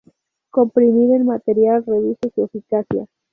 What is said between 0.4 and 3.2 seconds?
Comprimir el material reduce su eficacia.